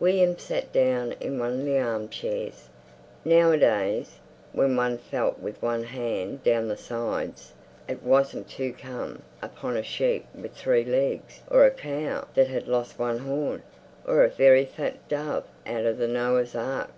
[0.00, 2.68] William sat down in one of the arm chairs.
[3.24, 4.16] Nowadays,
[4.52, 7.54] when one felt with one hand down the sides,
[7.88, 12.68] it wasn't to come upon a sheep with three legs or a cow that had
[12.68, 13.62] lost one horn,
[14.06, 16.90] or a very fat dove out of the Noah's Ark.